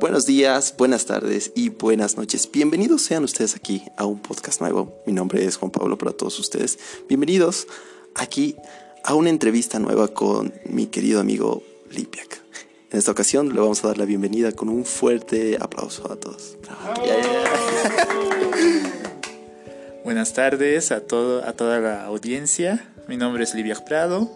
Buenos, 0.00 0.26
días, 0.26 0.74
buenas 0.76 1.06
tardes 1.06 1.52
y 1.54 1.70
buenas 1.70 2.16
noches. 2.16 2.50
Bienvenidos 2.52 3.02
sean 3.02 3.24
ustedes 3.24 3.56
aquí 3.56 3.82
a 3.96 4.04
un 4.04 4.20
podcast 4.20 4.60
nuevo. 4.60 5.00
Mi 5.06 5.12
nombre 5.12 5.44
es 5.44 5.56
Juan 5.56 5.70
Pablo 5.70 5.96
para 5.96 6.12
todos 6.12 6.38
ustedes. 6.38 6.78
Bienvenidos 7.08 7.66
aquí 8.14 8.56
a 9.04 9.14
una 9.14 9.30
entrevista 9.30 9.78
nueva 9.78 10.08
con 10.08 10.52
mi 10.66 10.86
querido 10.86 11.20
amigo 11.20 11.62
Lipiak. 11.90 12.42
En 12.90 12.98
esta 12.98 13.10
ocasión 13.10 13.54
le 13.54 13.60
vamos 13.60 13.84
a 13.84 13.88
dar 13.88 13.98
la 13.98 14.04
bienvenida 14.04 14.52
con 14.52 14.68
un 14.68 14.84
fuerte 14.84 15.56
aplauso 15.60 16.10
a 16.12 16.16
todos. 16.16 16.56
Buenas 20.04 20.34
tardes 20.34 20.92
a, 20.92 21.00
todo, 21.00 21.44
a 21.44 21.52
toda 21.54 21.80
la 21.80 22.04
audiencia. 22.04 22.92
Mi 23.08 23.16
nombre 23.16 23.44
es 23.44 23.54
Lipiak 23.54 23.84
Prado 23.84 24.30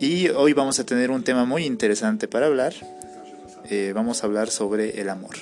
y 0.00 0.28
hoy 0.28 0.52
vamos 0.52 0.78
a 0.78 0.86
tener 0.86 1.10
un 1.10 1.22
tema 1.22 1.44
muy 1.44 1.64
interesante 1.64 2.28
para 2.28 2.46
hablar 2.46 2.72
eh, 3.70 3.92
vamos 3.94 4.22
a 4.22 4.26
hablar 4.26 4.50
sobre 4.50 5.00
el 5.00 5.08
amor. 5.08 5.36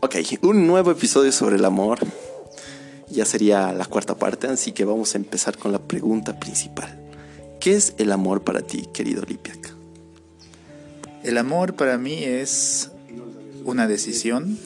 Ok, 0.00 0.16
un 0.42 0.66
nuevo 0.66 0.90
episodio 0.90 1.32
sobre 1.32 1.56
el 1.56 1.64
amor. 1.64 1.98
Ya 3.08 3.24
sería 3.24 3.72
la 3.72 3.84
cuarta 3.84 4.16
parte, 4.16 4.48
así 4.48 4.72
que 4.72 4.84
vamos 4.84 5.14
a 5.14 5.18
empezar 5.18 5.56
con 5.56 5.72
la 5.72 5.78
pregunta 5.78 6.38
principal. 6.38 6.98
¿Qué 7.60 7.74
es 7.74 7.94
el 7.98 8.12
amor 8.12 8.42
para 8.42 8.62
ti, 8.62 8.88
querido 8.92 9.22
Lipiak? 9.22 9.72
El 11.22 11.38
amor 11.38 11.74
para 11.74 11.96
mí 11.96 12.22
es 12.22 12.90
una 13.64 13.86
decisión 13.86 14.58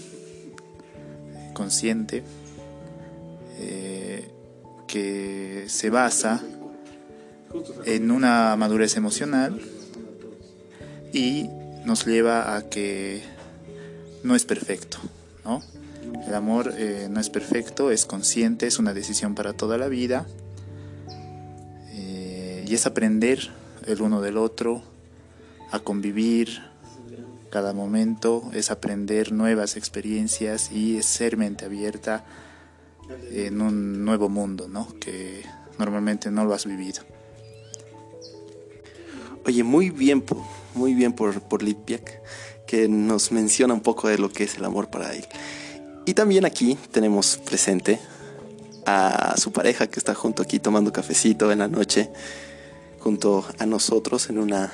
consciente 1.53 2.25
eh, 3.59 4.29
que 4.87 5.67
se 5.69 5.91
basa 5.91 6.43
en 7.85 8.11
una 8.11 8.57
madurez 8.57 8.97
emocional 8.97 9.61
y 11.13 11.49
nos 11.85 12.07
lleva 12.07 12.57
a 12.57 12.69
que 12.69 13.23
no 14.23 14.35
es 14.35 14.45
perfecto, 14.45 14.99
¿no? 15.45 15.63
El 16.27 16.35
amor 16.35 16.75
eh, 16.77 17.09
no 17.11 17.21
es 17.21 17.31
perfecto, 17.31 17.91
es 17.91 18.05
consciente, 18.05 18.67
es 18.67 18.79
una 18.79 18.95
decisión 18.95 19.35
para 19.35 19.53
toda 19.53 19.79
la 19.79 19.89
vida 19.89 20.27
eh, 21.93 22.65
y 22.67 22.75
es 22.75 22.87
aprender 22.87 23.51
el 23.87 24.03
uno 24.03 24.21
del 24.21 24.37
otro, 24.37 24.83
a 25.71 25.79
convivir 25.81 26.63
cada 27.51 27.73
momento, 27.73 28.51
es 28.53 28.71
aprender 28.71 29.33
nuevas 29.33 29.77
experiencias 29.77 30.71
y 30.73 30.99
es 30.99 31.07
ser 31.07 31.37
mente 31.37 31.65
abierta 31.65 32.25
en 33.31 33.61
un 33.61 34.05
nuevo 34.05 34.29
mundo, 34.29 34.69
¿no? 34.69 34.89
Que 35.01 35.43
normalmente 35.79 36.31
no 36.31 36.45
lo 36.45 36.55
has 36.55 36.67
vivido. 36.67 37.03
Oye, 39.47 39.63
muy 39.65 39.91
bien, 39.91 40.23
muy 40.75 40.95
bien 40.95 41.13
por, 41.13 41.41
por 41.43 41.63
Lipiak, 41.63 42.21
que 42.67 42.89
nos 42.89 43.33
menciona 43.33 43.75
un 43.75 43.81
poco 43.81 44.09
de 44.09 44.19
lo 44.19 44.31
que 44.31 44.45
es 44.45 44.57
el 44.57 44.65
amor 44.65 44.89
para 44.89 45.15
él. 45.15 45.27
Y 46.07 46.15
también 46.15 46.45
aquí 46.45 46.79
tenemos 46.91 47.39
presente 47.39 47.99
a 48.87 49.35
su 49.37 49.53
pareja 49.53 49.87
que 49.89 50.01
está 50.01 50.15
junto 50.15 50.43
aquí 50.43 50.59
tomando 50.59 50.93
cafecito 50.93 51.53
en 51.53 51.59
la 51.59 51.69
noche, 51.69 52.11
junto 53.01 53.45
a 53.59 53.67
nosotros 53.67 54.31
en 54.31 54.39
una, 54.39 54.73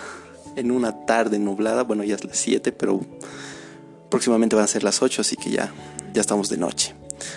en 0.57 0.71
una 0.71 1.07
tarde 1.07 1.39
nublada. 1.39 1.83
Bueno, 1.83 2.05
ya 2.05 2.15
es 2.15 2.25
las 2.25 2.37
7, 2.37 2.71
pero 2.73 3.01
próximamente 4.11 4.55
van 4.55 4.65
a 4.65 4.69
ser 4.69 4.85
las 4.85 5.03
8, 5.03 5.23
así 5.23 5.37
que 5.37 5.51
ya, 5.51 5.73
ya 6.13 6.21
estamos 6.21 6.49
de 6.49 6.57
noche. 6.57 6.95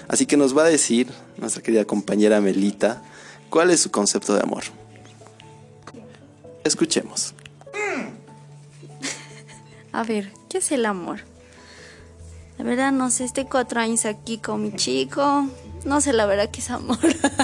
Así 0.07 0.25
que 0.25 0.37
nos 0.37 0.55
va 0.55 0.65
a 0.65 0.69
decir 0.69 1.07
nuestra 1.37 1.63
querida 1.63 1.85
compañera 1.85 2.41
Melita 2.41 3.01
cuál 3.49 3.71
es 3.71 3.79
su 3.79 3.89
concepto 3.89 4.35
de 4.35 4.41
amor. 4.41 4.63
Escuchemos. 6.63 7.33
A 9.91 10.03
ver, 10.03 10.31
¿qué 10.49 10.59
es 10.59 10.71
el 10.71 10.85
amor? 10.85 11.19
La 12.57 12.65
verdad 12.65 12.91
no 12.91 13.11
sé, 13.11 13.23
estoy 13.23 13.45
cuatro 13.45 13.79
años 13.79 14.05
aquí 14.05 14.39
con 14.39 14.63
mi 14.63 14.75
chico. 14.75 15.47
No 15.85 16.01
sé 16.01 16.13
la 16.13 16.25
verdad 16.25 16.49
qué 16.51 16.59
es 16.59 16.69
amor. 16.71 16.97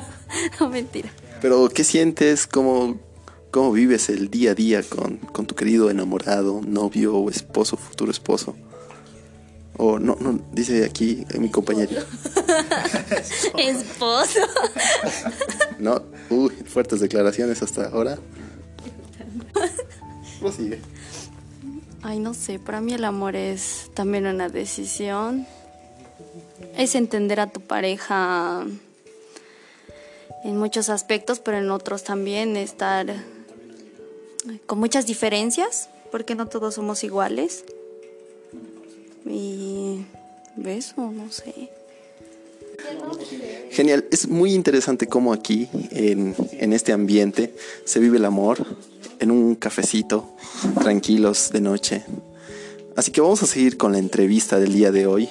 no, 0.59 0.69
mentira. 0.69 1.09
Pero, 1.41 1.69
¿qué 1.69 1.83
sientes? 1.83 2.47
¿Cómo, 2.47 2.97
cómo 3.51 3.71
vives 3.71 4.09
el 4.09 4.29
día 4.29 4.51
a 4.51 4.55
día 4.55 4.81
con, 4.81 5.17
con 5.17 5.45
tu 5.45 5.55
querido 5.55 5.89
enamorado, 5.89 6.61
novio 6.65 7.15
o 7.15 7.29
esposo, 7.29 7.77
futuro 7.77 8.11
esposo? 8.11 8.55
O 9.77 9.99
no, 9.99 10.17
no, 10.19 10.39
dice 10.51 10.85
aquí 10.85 11.25
mi 11.39 11.49
compañero. 11.49 11.91
esposo. 13.57 14.39
no, 15.79 16.01
uy, 16.29 16.51
fuertes 16.65 16.99
declaraciones 16.99 17.61
hasta 17.61 17.87
ahora. 17.87 18.17
Prosigue. 20.39 20.79
Ay, 22.05 22.19
no 22.19 22.33
sé, 22.33 22.59
para 22.59 22.81
mí 22.81 22.93
el 22.93 23.05
amor 23.05 23.37
es 23.37 23.89
también 23.93 24.25
una 24.25 24.49
decisión. 24.49 25.47
Es 26.77 26.95
entender 26.95 27.39
a 27.39 27.47
tu 27.47 27.61
pareja 27.61 28.65
en 30.43 30.57
muchos 30.57 30.89
aspectos, 30.89 31.39
pero 31.39 31.57
en 31.57 31.71
otros 31.71 32.03
también 32.03 32.57
estar 32.57 33.07
con 34.65 34.79
muchas 34.79 35.05
diferencias, 35.05 35.89
porque 36.11 36.35
no 36.35 36.47
todos 36.47 36.75
somos 36.75 37.05
iguales. 37.05 37.63
Y 39.25 40.05
beso, 40.57 41.09
no 41.09 41.31
sé. 41.31 41.69
Genial, 43.71 44.05
es 44.11 44.27
muy 44.27 44.53
interesante 44.53 45.07
cómo 45.07 45.31
aquí, 45.31 45.69
en, 45.91 46.35
en 46.51 46.73
este 46.73 46.91
ambiente, 46.91 47.55
se 47.85 48.01
vive 48.01 48.17
el 48.17 48.25
amor, 48.25 48.65
en 49.19 49.31
un 49.31 49.55
cafecito, 49.55 50.35
tranquilos 50.81 51.51
de 51.51 51.61
noche. 51.61 52.05
Así 52.95 53.11
que 53.11 53.21
vamos 53.21 53.41
a 53.43 53.47
seguir 53.47 53.77
con 53.77 53.93
la 53.93 53.97
entrevista 53.97 54.59
del 54.59 54.73
día 54.73 54.91
de 54.91 55.07
hoy. 55.07 55.27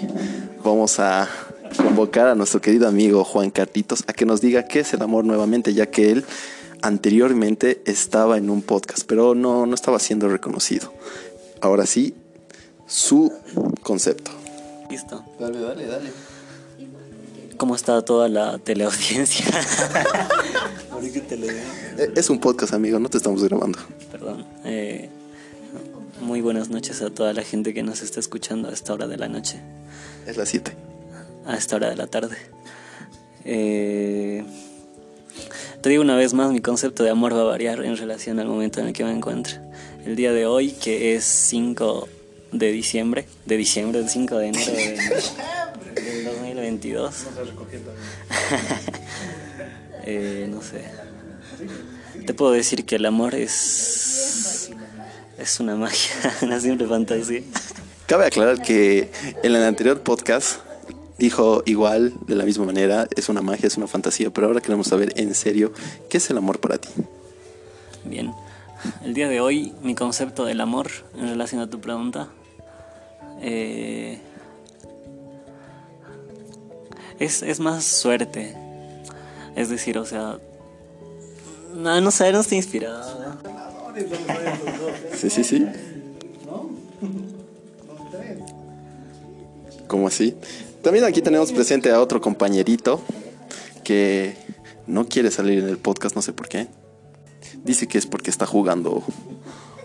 Vamos 0.64 0.98
a 0.98 1.28
convocar 1.76 2.26
a 2.28 2.34
nuestro 2.34 2.60
querido 2.60 2.88
amigo 2.88 3.24
Juan 3.24 3.50
Cartitos 3.50 4.04
a 4.06 4.12
que 4.12 4.26
nos 4.26 4.40
diga 4.40 4.64
qué 4.64 4.80
es 4.80 4.92
el 4.94 5.02
amor 5.02 5.24
nuevamente, 5.24 5.72
ya 5.72 5.86
que 5.86 6.10
él 6.10 6.24
anteriormente 6.82 7.82
estaba 7.86 8.36
en 8.36 8.50
un 8.50 8.62
podcast, 8.62 9.04
pero 9.06 9.34
no, 9.34 9.66
no 9.66 9.74
estaba 9.74 9.98
siendo 9.98 10.28
reconocido. 10.28 10.92
Ahora 11.60 11.86
sí, 11.86 12.14
su 12.86 13.32
concepto. 13.82 14.32
Listo. 14.90 15.24
Dale, 15.38 15.60
dale, 15.60 15.86
dale. 15.86 16.10
¿Cómo 17.56 17.76
está 17.76 18.02
toda 18.04 18.28
la 18.28 18.58
teleaudiencia? 18.58 19.46
Eh, 21.42 22.12
es 22.16 22.30
un 22.30 22.38
podcast, 22.38 22.72
amigo, 22.72 22.98
no 22.98 23.08
te 23.08 23.16
estamos 23.16 23.42
grabando. 23.42 23.78
Perdón. 24.10 24.46
Eh, 24.64 25.08
muy 26.20 26.40
buenas 26.40 26.68
noches 26.68 27.02
a 27.02 27.10
toda 27.10 27.32
la 27.32 27.42
gente 27.42 27.74
que 27.74 27.82
nos 27.82 28.02
está 28.02 28.20
escuchando 28.20 28.68
a 28.68 28.72
esta 28.72 28.92
hora 28.92 29.06
de 29.08 29.16
la 29.16 29.28
noche. 29.28 29.60
Es 30.26 30.36
las 30.36 30.48
7. 30.48 30.72
A 31.46 31.56
esta 31.56 31.76
hora 31.76 31.90
de 31.90 31.96
la 31.96 32.06
tarde. 32.06 32.36
Eh, 33.44 34.44
te 35.80 35.88
digo 35.88 36.02
una 36.02 36.14
vez 36.14 36.32
más, 36.32 36.52
mi 36.52 36.60
concepto 36.60 37.02
de 37.02 37.10
amor 37.10 37.34
va 37.34 37.40
a 37.40 37.44
variar 37.44 37.84
en 37.84 37.96
relación 37.96 38.38
al 38.38 38.46
momento 38.46 38.80
en 38.80 38.88
el 38.88 38.92
que 38.92 39.04
me 39.04 39.10
encuentre. 39.10 39.60
El 40.06 40.14
día 40.14 40.32
de 40.32 40.46
hoy, 40.46 40.70
que 40.72 41.16
es 41.16 41.24
5 41.24 42.08
de 42.52 42.70
diciembre, 42.70 43.26
de 43.46 43.56
diciembre, 43.56 44.00
el 44.00 44.08
5 44.08 44.38
de 44.38 44.46
enero 44.46 44.72
de, 44.72 46.00
del 46.02 46.24
2022. 46.24 47.14
eh, 50.04 50.46
no 50.48 50.62
sé. 50.62 50.82
Te 52.26 52.34
puedo 52.34 52.52
decir 52.52 52.84
que 52.84 52.96
el 52.96 53.06
amor 53.06 53.34
es. 53.34 54.70
es 55.38 55.60
una 55.60 55.76
magia, 55.76 56.14
una 56.42 56.60
simple 56.60 56.86
fantasía. 56.86 57.42
Cabe 58.06 58.26
aclarar 58.26 58.60
que 58.60 59.10
en 59.42 59.54
el 59.54 59.62
anterior 59.62 60.02
podcast 60.02 60.60
dijo 61.18 61.62
igual, 61.66 62.14
de 62.26 62.34
la 62.34 62.44
misma 62.44 62.64
manera, 62.64 63.06
es 63.16 63.28
una 63.28 63.42
magia, 63.42 63.66
es 63.66 63.76
una 63.76 63.86
fantasía, 63.86 64.30
pero 64.30 64.48
ahora 64.48 64.60
queremos 64.60 64.88
saber 64.88 65.12
en 65.16 65.34
serio 65.34 65.72
qué 66.10 66.18
es 66.18 66.30
el 66.30 66.38
amor 66.38 66.60
para 66.60 66.78
ti. 66.78 66.88
Bien, 68.04 68.34
el 69.04 69.14
día 69.14 69.28
de 69.28 69.40
hoy 69.40 69.72
mi 69.82 69.94
concepto 69.94 70.44
del 70.44 70.60
amor 70.60 70.90
en 71.16 71.28
relación 71.28 71.60
a 71.60 71.70
tu 71.70 71.80
pregunta 71.80 72.28
eh, 73.40 74.18
es, 77.18 77.42
es 77.42 77.60
más 77.60 77.84
suerte. 77.84 78.56
Es 79.54 79.68
decir, 79.68 79.98
o 79.98 80.04
sea, 80.04 80.38
no, 81.82 82.00
no 82.00 82.10
sé, 82.10 82.32
no 82.32 82.40
estoy 82.40 82.58
inspirado. 82.58 83.02
Sí, 85.16 85.28
sí, 85.30 85.44
sí. 85.44 85.66
¿Cómo 89.86 90.06
así? 90.06 90.34
También 90.82 91.04
aquí 91.04 91.20
tenemos 91.20 91.52
presente 91.52 91.90
a 91.90 92.00
otro 92.00 92.20
compañerito 92.20 93.00
que 93.84 94.36
no 94.86 95.06
quiere 95.06 95.30
salir 95.30 95.58
en 95.58 95.68
el 95.68 95.78
podcast, 95.78 96.16
no 96.16 96.22
sé 96.22 96.32
por 96.32 96.48
qué. 96.48 96.68
Dice 97.64 97.86
que 97.86 97.98
es 97.98 98.06
porque 98.06 98.30
está 98.30 98.46
jugando 98.46 99.02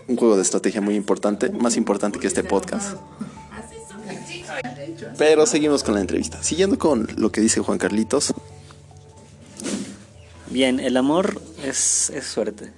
un 0.06 0.16
juego 0.16 0.36
de 0.36 0.42
estrategia 0.42 0.80
muy 0.80 0.94
importante, 0.94 1.50
más 1.50 1.76
importante 1.76 2.18
que 2.18 2.26
este 2.26 2.42
podcast. 2.42 2.96
Pero 5.18 5.46
seguimos 5.46 5.82
con 5.82 5.94
la 5.94 6.00
entrevista. 6.00 6.42
Siguiendo 6.42 6.78
con 6.78 7.08
lo 7.16 7.30
que 7.30 7.40
dice 7.40 7.60
Juan 7.60 7.78
Carlitos. 7.78 8.32
Bien, 10.58 10.80
el 10.80 10.96
amor 10.96 11.40
es, 11.64 12.10
es 12.10 12.26
suerte. 12.26 12.72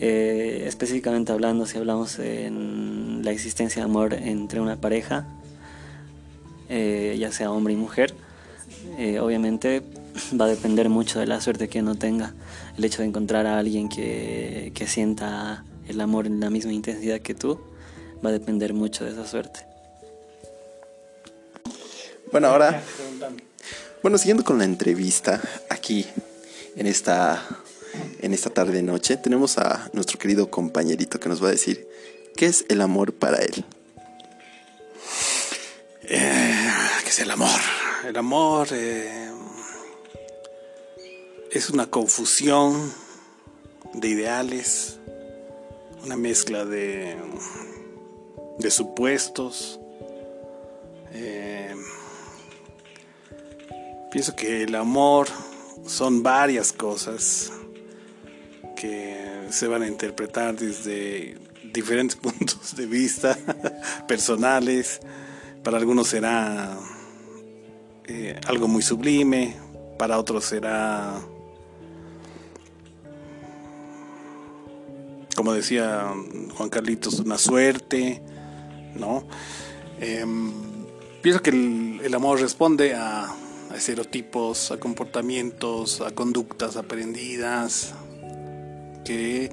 Eh, 0.00 0.64
específicamente 0.66 1.30
hablando, 1.30 1.64
si 1.64 1.78
hablamos 1.78 2.18
en 2.18 3.20
la 3.24 3.30
existencia 3.30 3.82
de 3.82 3.88
amor 3.88 4.14
entre 4.14 4.60
una 4.60 4.80
pareja, 4.80 5.24
eh, 6.68 7.14
ya 7.20 7.30
sea 7.30 7.52
hombre 7.52 7.74
y 7.74 7.76
mujer, 7.76 8.14
eh, 8.98 9.20
obviamente 9.20 9.84
va 10.40 10.46
a 10.46 10.48
depender 10.48 10.88
mucho 10.88 11.20
de 11.20 11.28
la 11.28 11.40
suerte 11.40 11.68
que 11.68 11.78
uno 11.78 11.94
tenga. 11.94 12.34
El 12.76 12.84
hecho 12.84 13.02
de 13.02 13.06
encontrar 13.06 13.46
a 13.46 13.60
alguien 13.60 13.88
que, 13.88 14.72
que 14.74 14.88
sienta 14.88 15.64
el 15.86 16.00
amor 16.00 16.26
en 16.26 16.40
la 16.40 16.50
misma 16.50 16.72
intensidad 16.72 17.20
que 17.20 17.34
tú 17.36 17.60
va 18.26 18.30
a 18.30 18.32
depender 18.32 18.74
mucho 18.74 19.04
de 19.04 19.12
esa 19.12 19.24
suerte. 19.24 19.60
Bueno, 22.32 22.48
ahora, 22.48 22.82
bueno, 24.02 24.18
siguiendo 24.18 24.42
con 24.42 24.58
la 24.58 24.64
entrevista 24.64 25.40
aquí 25.70 26.08
en 26.76 26.86
esta 26.86 27.62
en 28.20 28.32
esta 28.32 28.50
tarde 28.50 28.82
noche 28.82 29.16
tenemos 29.16 29.58
a 29.58 29.90
nuestro 29.92 30.18
querido 30.18 30.50
compañerito 30.50 31.20
que 31.20 31.28
nos 31.28 31.42
va 31.42 31.48
a 31.48 31.50
decir 31.50 31.88
qué 32.36 32.46
es 32.46 32.64
el 32.68 32.80
amor 32.80 33.12
para 33.12 33.38
él. 33.38 33.64
Eh, 36.04 36.70
¿Qué 37.04 37.10
es 37.10 37.18
el 37.20 37.30
amor? 37.30 37.60
El 38.06 38.16
amor 38.16 38.68
eh, 38.72 39.30
es 41.50 41.70
una 41.70 41.86
confusión 41.86 42.92
de 43.94 44.08
ideales, 44.08 44.98
una 46.04 46.16
mezcla 46.16 46.64
de, 46.64 47.16
de 48.58 48.70
supuestos. 48.70 49.78
Eh, 51.12 51.74
pienso 54.10 54.34
que 54.34 54.62
el 54.62 54.74
amor 54.74 55.28
son 55.86 56.22
varias 56.22 56.72
cosas 56.72 57.52
que 58.76 59.46
se 59.50 59.68
van 59.68 59.82
a 59.82 59.88
interpretar 59.88 60.56
desde 60.56 61.36
diferentes 61.72 62.16
puntos 62.22 62.76
de 62.76 62.86
vista 62.86 63.36
personales. 64.08 65.00
Para 65.62 65.78
algunos 65.78 66.08
será 66.08 66.76
eh, 68.06 68.38
algo 68.46 68.66
muy 68.66 68.82
sublime, 68.82 69.54
para 69.96 70.18
otros 70.18 70.44
será, 70.44 71.20
como 75.36 75.52
decía 75.52 76.12
Juan 76.56 76.68
Carlitos, 76.68 77.20
una 77.20 77.38
suerte, 77.38 78.20
¿no? 78.96 79.24
Em, 80.00 80.52
pienso 81.22 81.40
que 81.42 81.50
el, 81.50 82.12
amor 82.12 82.40
responde 82.40 82.94
a, 82.94 83.32
a 83.72 83.76
estereotipos, 83.76 84.70
a 84.70 84.78
comportamientos, 84.78 86.02
a 86.02 86.10
conductas 86.10 86.76
aprendidas, 86.76 87.94
que 89.04 89.50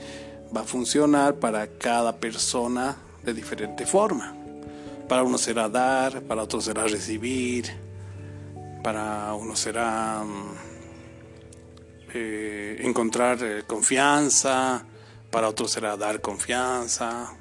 va 0.56 0.62
a 0.62 0.66
funcionar 0.66 1.36
para 1.36 1.68
cada 1.68 2.18
persona 2.18 2.98
de 3.24 3.34
diferente 3.34 3.86
forma. 3.86 4.36
Para 5.08 5.24
uno 5.24 5.38
será 5.38 5.70
dar, 5.70 6.22
para 6.24 6.44
otro 6.44 6.60
será 6.60 6.84
recibir, 6.86 7.72
para 8.84 9.34
uno 9.34 9.56
será 9.56 10.24
mm, 10.24 10.52
eh, 12.14 12.78
encontrar 12.82 13.40
eh, 13.42 13.64
confianza, 13.66 14.86
para 15.32 15.48
otro 15.48 15.68
será 15.68 15.96
dar 15.96 16.20
confianza. 16.20 17.34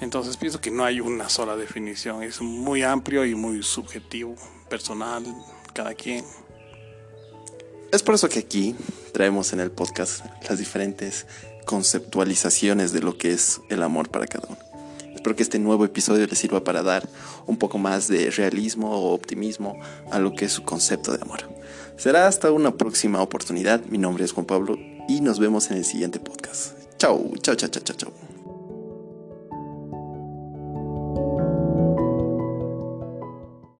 Entonces 0.00 0.36
pienso 0.36 0.60
que 0.60 0.70
no 0.70 0.84
hay 0.84 1.00
una 1.00 1.28
sola 1.28 1.56
definición, 1.56 2.22
es 2.22 2.40
muy 2.40 2.82
amplio 2.82 3.24
y 3.24 3.34
muy 3.34 3.62
subjetivo, 3.62 4.34
personal, 4.68 5.24
cada 5.72 5.94
quien. 5.94 6.24
Es 7.92 8.02
por 8.02 8.14
eso 8.14 8.28
que 8.28 8.38
aquí 8.38 8.76
traemos 9.12 9.52
en 9.52 9.60
el 9.60 9.70
podcast 9.70 10.24
las 10.48 10.58
diferentes 10.58 11.26
conceptualizaciones 11.64 12.92
de 12.92 13.00
lo 13.00 13.18
que 13.18 13.32
es 13.32 13.60
el 13.68 13.82
amor 13.82 14.10
para 14.10 14.26
cada 14.26 14.48
uno. 14.48 14.58
Espero 15.14 15.36
que 15.36 15.42
este 15.42 15.58
nuevo 15.58 15.84
episodio 15.84 16.26
les 16.26 16.38
sirva 16.38 16.64
para 16.64 16.82
dar 16.82 17.06
un 17.46 17.58
poco 17.58 17.78
más 17.78 18.08
de 18.08 18.30
realismo 18.30 18.90
o 18.92 19.12
optimismo 19.12 19.78
a 20.10 20.18
lo 20.18 20.34
que 20.34 20.46
es 20.46 20.52
su 20.52 20.62
concepto 20.62 21.12
de 21.12 21.20
amor. 21.20 21.40
Será 21.96 22.26
hasta 22.26 22.50
una 22.50 22.70
próxima 22.70 23.20
oportunidad. 23.20 23.84
Mi 23.84 23.98
nombre 23.98 24.24
es 24.24 24.32
Juan 24.32 24.46
Pablo 24.46 24.78
y 25.08 25.20
nos 25.20 25.38
vemos 25.38 25.70
en 25.70 25.76
el 25.76 25.84
siguiente 25.84 26.20
podcast. 26.20 26.72
Chao, 26.96 27.32
chao, 27.42 27.54
chao, 27.54 27.68
chao, 27.68 27.96
chao. 27.96 28.29